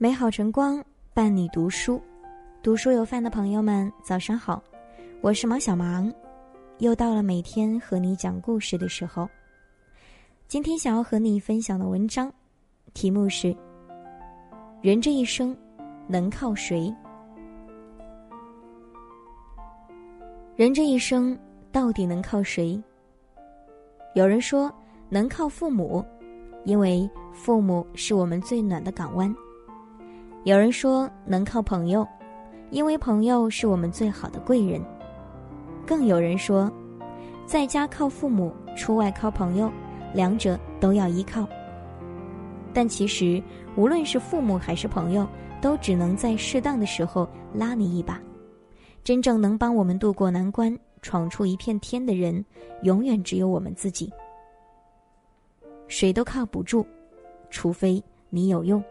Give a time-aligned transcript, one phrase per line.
[0.00, 0.80] 美好晨光
[1.12, 2.00] 伴你读书，
[2.62, 4.62] 读书有饭的朋友们，早上好，
[5.20, 6.08] 我是毛小芒，
[6.78, 9.28] 又到了每天和你讲故事的时候。
[10.46, 12.32] 今天想要和你分享的文章，
[12.94, 13.52] 题目是：
[14.82, 15.56] 人这一生
[16.06, 16.94] 能靠谁？
[20.54, 21.36] 人这一生
[21.72, 22.80] 到底能靠谁？
[24.14, 24.72] 有人说
[25.08, 26.04] 能靠父母，
[26.64, 29.34] 因为父母是我们最暖的港湾。
[30.48, 32.08] 有人说能靠朋友，
[32.70, 34.82] 因为朋友是我们最好的贵人。
[35.86, 36.72] 更有人说，
[37.44, 39.70] 在家靠父母，出外靠朋友，
[40.14, 41.46] 两者都要依靠。
[42.72, 43.42] 但其实，
[43.76, 45.28] 无论是父母还是朋友，
[45.60, 48.18] 都只能在适当的时候拉你一把。
[49.04, 52.42] 真正能帮我们渡过难关、闯出一片天的人，
[52.84, 54.10] 永远只有我们自己。
[55.88, 56.86] 谁都靠不住，
[57.50, 58.82] 除非你有用。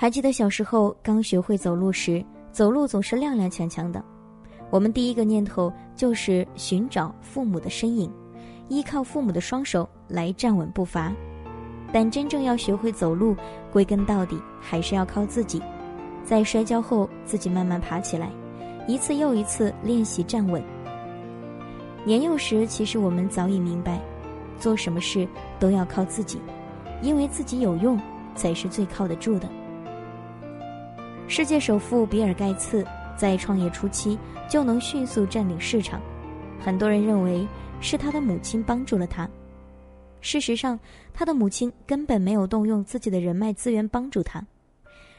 [0.00, 4.00] 还记得小时候刚学会走路时，走路总是踉踉跄跄的。
[4.70, 8.08] 我们第一个念头就是寻找父母的身影，
[8.68, 11.12] 依靠父母的双手来站稳步伐。
[11.92, 13.34] 但真正要学会走路，
[13.72, 15.60] 归根到底还是要靠自己。
[16.22, 18.30] 在摔跤后，自己慢慢爬起来，
[18.86, 20.62] 一次又一次练习站稳。
[22.04, 24.00] 年幼时，其实我们早已明白，
[24.60, 25.26] 做什么事
[25.58, 26.38] 都要靠自己，
[27.02, 28.00] 因为自己有用，
[28.36, 29.48] 才是最靠得住的。
[31.30, 32.82] 世界首富比尔·盖茨
[33.14, 36.00] 在创业初期就能迅速占领市场，
[36.58, 37.46] 很多人认为
[37.82, 39.28] 是他的母亲帮助了他。
[40.22, 40.80] 事实上，
[41.12, 44.44] 他的母亲根本没有动用自己的人脉资源帮助他。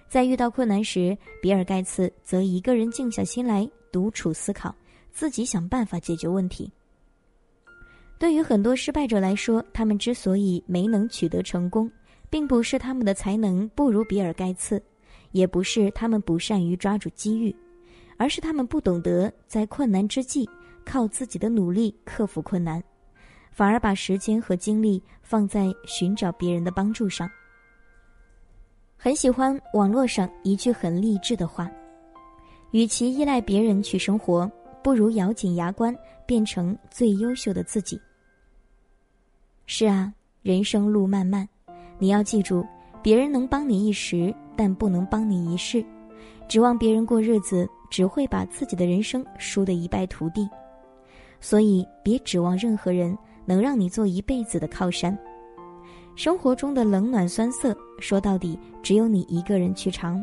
[0.07, 4.73] 在遇到困难时，比尔·盖茨则一个人静下心来独处思考，
[5.11, 6.71] 自己想办法解决问题。
[8.17, 11.89] 对于很多失败者来说，他们之所以没能取得成功，
[12.31, 14.81] 并不是他们的才能不如比尔·盖茨。
[15.31, 17.55] 也不是他们不善于抓住机遇，
[18.17, 20.49] 而是他们不懂得在困难之际
[20.85, 22.83] 靠自己的努力克服困难，
[23.51, 27.29] 反而把时间和精力放在寻找别人的帮助上。
[28.97, 31.71] 很喜欢网络上一句很励志的话
[32.71, 34.51] ：“与其依赖别人去生活，
[34.83, 37.99] 不如咬紧牙关变成最优秀的自己。”
[39.67, 40.11] 是啊，
[40.41, 41.47] 人生路漫漫，
[41.97, 42.65] 你要记住，
[43.01, 44.33] 别人能帮你一时。
[44.59, 45.81] 但不能帮你一世，
[46.49, 50.49] 指望别人过日子，只会把自己的人生输得一败涂地。
[51.39, 55.17] 所以，别指望任何人能让你做一辈子的靠山。
[56.13, 60.21] 生活中的冷暖酸涩，说到底，只有你一个人去尝。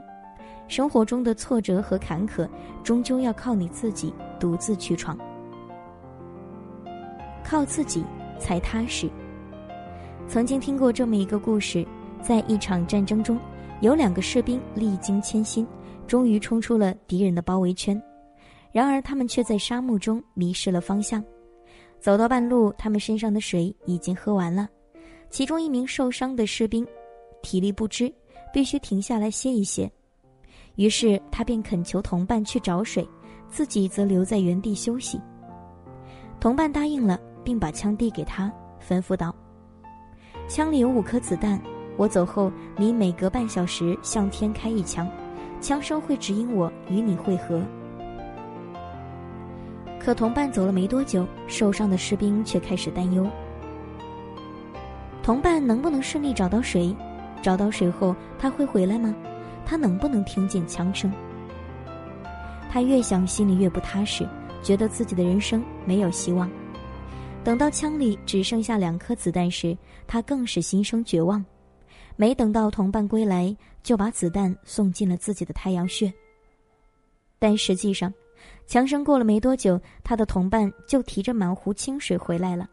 [0.69, 2.47] 生活中的挫折和坎坷，
[2.85, 5.17] 终究要靠你自己独自去闯。
[7.43, 8.05] 靠自己
[8.39, 9.09] 才踏实。
[10.29, 11.87] 曾经听过这么一个故事，
[12.21, 13.41] 在一场战争中。
[13.81, 15.67] 有两个士兵历经千辛，
[16.07, 18.01] 终于冲出了敌人的包围圈，
[18.73, 21.23] 然而他们却在沙漠中迷失了方向。
[22.01, 24.69] 走到半路，他们身上的水已经喝完了。
[25.29, 26.87] 其中一名受伤的士兵，
[27.43, 28.13] 体力不支，
[28.53, 29.91] 必须停下来歇一歇。
[30.77, 33.07] 于是他便恳求同伴去找水，
[33.51, 35.21] 自己则留在原地休息。
[36.39, 38.53] 同伴答应了，并把枪递给他，
[38.87, 39.35] 吩咐道
[40.49, 41.61] ：“枪里有五颗子弹。”
[41.97, 45.09] 我走后，你每隔半小时向天开一枪，
[45.61, 47.63] 枪声会指引我与你会合。
[49.99, 53.27] 可同伴走了没多久，受伤的士兵却开始担忧：
[55.23, 56.95] 同伴能不能顺利找到水？
[57.43, 59.15] 找到水后，他会回来吗？
[59.65, 61.13] 他能不能听见枪声？
[62.71, 64.29] 他越想，心里越不踏实，
[64.63, 66.49] 觉得自己的人生没有希望。
[67.43, 69.77] 等到枪里只剩下两颗子弹时，
[70.07, 71.45] 他更是心生绝望。
[72.17, 76.13] 没等到同伴归来，就把子弹送进了自己的太阳穴。
[77.39, 78.13] 但实际上，
[78.67, 82.69] 强生过了没多久，他的同伴就提着满壶清水回来了。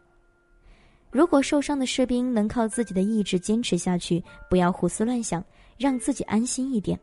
[1.10, 5.44] 如果受伤的士兵能靠自己的意志坚持下去，不要胡思乱想，
[5.78, 6.98] 让自己安心一点，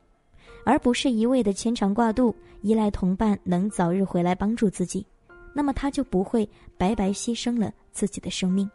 [0.65, 5.05] 而不是一味的牵肠挂肚，依赖同伴能早日回来帮助自己，
[5.53, 8.69] 那么他就不会白白牺牲了自己的生命。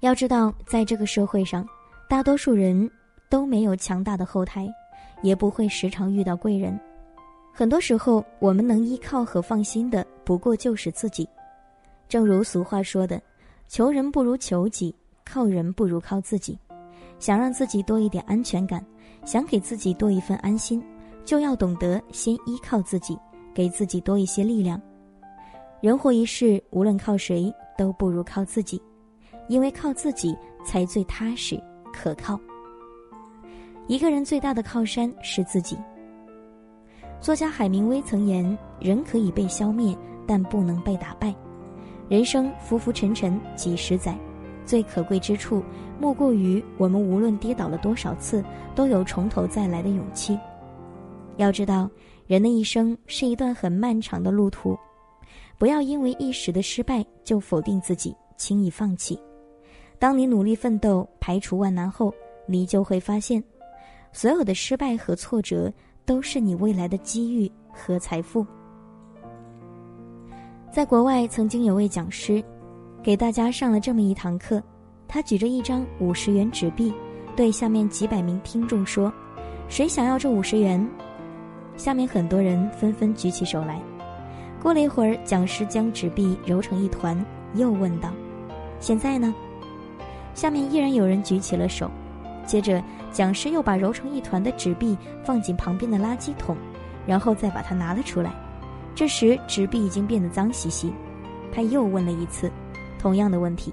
[0.00, 1.66] 要知道，在这个社会上，
[2.08, 2.88] 大多数人
[3.30, 4.68] 都没有强大的后台，
[5.22, 6.78] 也不会时常遇到贵人。
[7.52, 11.26] 很多时候，我们能依靠和放心的，不过就是自己。
[12.08, 13.20] 正如俗话说的
[13.66, 14.94] ：“求人不如求己，
[15.24, 16.58] 靠人不如靠自己。”
[17.18, 18.84] 想让自己多一点安全感，
[19.24, 20.84] 想给自己多一份安心，
[21.24, 23.18] 就要懂得先依靠自己，
[23.54, 24.78] 给自己多一些力量。
[25.80, 28.80] 人活一世，无论靠谁，都不如靠自己。
[29.48, 31.60] 因为靠自己才最踏实
[31.92, 32.38] 可靠。
[33.86, 35.78] 一个人最大的靠山是自己。
[37.20, 39.96] 作家海明威曾言：“人可以被消灭，
[40.26, 41.34] 但不能被打败。
[42.08, 44.16] 人生浮浮沉沉几十载，
[44.64, 45.62] 最可贵之处，
[45.98, 48.44] 莫过于我们无论跌倒了多少次，
[48.74, 50.38] 都有从头再来的勇气。
[51.36, 51.90] 要知道，
[52.26, 54.76] 人的一生是一段很漫长的路途，
[55.58, 59.18] 不要因为一时的失败就否定自己，轻易放弃。
[59.98, 62.12] 当你努力奋斗，排除万难后，
[62.46, 63.42] 你就会发现，
[64.12, 65.72] 所有的失败和挫折。”
[66.06, 68.46] 都是你未来的机遇和财富。
[70.70, 72.40] 在国外，曾经有位讲师，
[73.02, 74.62] 给大家上了这么一堂课。
[75.08, 76.94] 他举着一张五十元纸币，
[77.34, 79.12] 对下面几百名听众说
[79.68, 80.88] ：“谁想要这五十元？”
[81.76, 83.82] 下面很多人纷纷举起手来。
[84.62, 87.20] 过了一会儿，讲师将纸币揉成一团，
[87.54, 88.12] 又问道
[88.78, 89.34] ：“现在呢？”
[90.36, 91.90] 下面依然有人举起了手。
[92.46, 92.80] 接着。
[93.12, 94.94] 讲师又把揉成一团的纸币
[95.24, 96.54] 放进旁边的垃圾桶，
[97.06, 98.30] 然后再把它拿了出来。
[98.94, 100.92] 这时纸币已经变得脏兮兮。
[101.50, 102.52] 他又问了一次，
[102.98, 103.72] 同样的问题，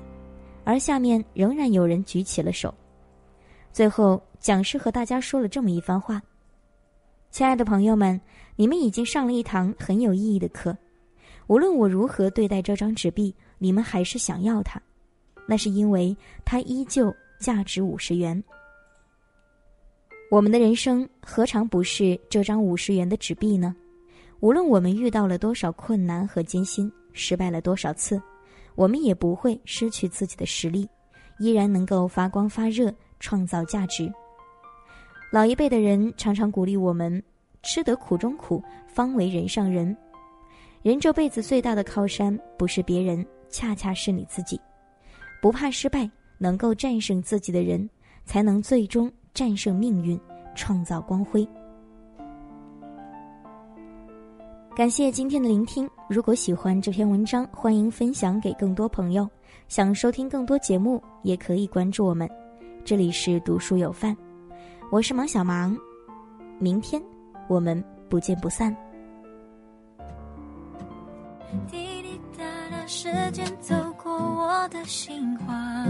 [0.63, 2.73] 而下面仍然有人举起了手。
[3.73, 6.21] 最后，讲师和大家说了这么一番话
[7.29, 8.21] ：“亲爱的朋友们，
[8.55, 10.73] 你们已经上了一堂很有意义的课。
[11.47, 14.81] 无论我如何对待这张纸币，你们还是想要它，
[15.47, 18.43] 那是因为它依旧价值五十元。”
[20.31, 23.75] 我们的人生何尝不是这张五十元的纸币呢？
[24.39, 28.19] 无论我们遇到了多少困难和艰辛，失败了多少次，
[28.75, 30.89] 我们也不会失去自己的实力，
[31.39, 34.11] 依然能够发光发热，创造价值。
[35.31, 37.23] 老一辈的人常常鼓励我们：
[37.61, 39.95] 吃得苦中苦，方为人上人。
[40.81, 44.59] 人这辈子最大的靠山，不是别人，恰恰是你自己。
[45.43, 47.89] 不怕失败，能够战胜自己的人，
[48.23, 49.11] 才能最终。
[49.33, 50.17] 战胜命运，
[50.55, 51.45] 创造光辉。
[54.73, 55.89] 感谢今天的聆听。
[56.07, 59.29] 如果喜欢这篇文章，欢迎分享给更多朋友。
[59.67, 62.29] 想收听更多节目，也可以关注我们。
[62.85, 64.15] 这里是读书有范，
[64.93, 65.77] 我是芒小芒。
[66.57, 67.03] 明天
[67.49, 68.73] 我们不见不散。
[72.87, 75.87] 时间走过我的心慌。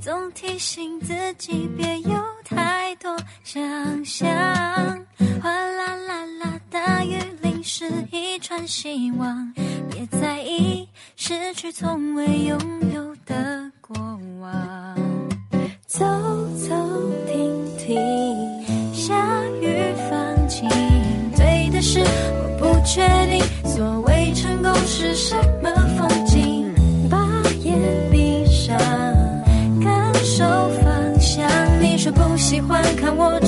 [0.00, 4.28] 总提醒自己别有太多想象，
[5.42, 9.52] 哗啦啦啦，大雨淋湿一串希望，
[9.90, 12.58] 别在意失去从未拥
[12.94, 13.96] 有的过
[14.40, 14.96] 往。
[15.86, 16.04] 走
[16.56, 16.74] 走
[17.26, 20.68] 停停，下雨放晴，
[21.36, 23.97] 对的是我不确定，所
[32.58, 33.38] 喜欢看我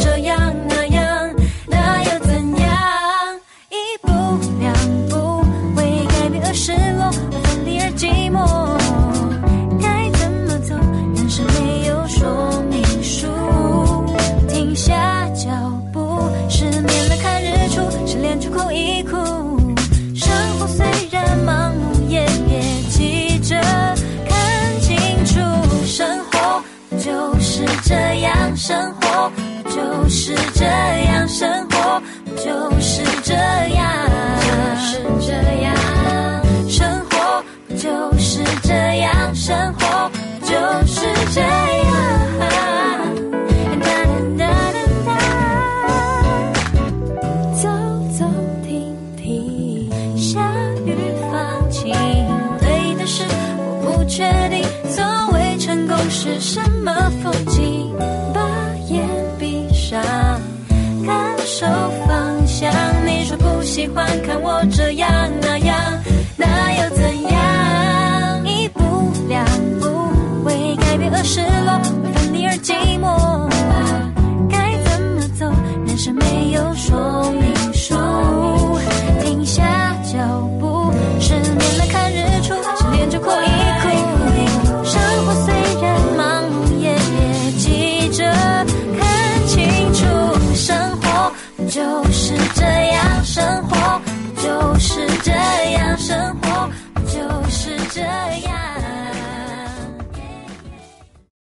[28.57, 29.31] 生活
[29.71, 31.27] 就是这样？
[31.29, 32.03] 生活
[32.37, 33.91] 就是这样？
[34.43, 35.75] 就是这样。
[36.69, 37.43] 生活
[37.77, 39.35] 就是这样？
[39.35, 40.11] 生活
[40.43, 41.70] 就是这样？